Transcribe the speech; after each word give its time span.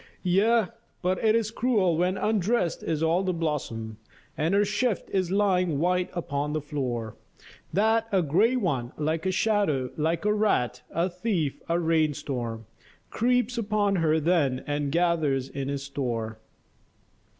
Yea, 0.23 0.65
but 1.03 1.23
it 1.23 1.35
is 1.35 1.51
cruel 1.51 1.95
when 1.95 2.17
undressed 2.17 2.81
is 2.81 3.03
all 3.03 3.21
the 3.21 3.31
blossom, 3.35 3.97
And 4.35 4.55
her 4.55 4.65
shift 4.65 5.11
is 5.11 5.29
lying 5.29 5.77
white 5.77 6.09
upon 6.13 6.53
the 6.53 6.59
floor, 6.59 7.17
That 7.71 8.07
a 8.11 8.23
grey 8.23 8.55
one, 8.55 8.93
like 8.97 9.27
a 9.27 9.31
shadow, 9.31 9.91
like 9.97 10.25
a 10.25 10.33
rat, 10.33 10.81
a 10.89 11.07
thief, 11.07 11.61
a 11.69 11.79
rain 11.79 12.15
storm 12.15 12.65
Creeps 13.11 13.59
upon 13.59 13.97
her 13.97 14.19
then 14.19 14.63
and 14.65 14.91
gathers 14.91 15.49
in 15.49 15.67
his 15.67 15.83
store. 15.83 16.39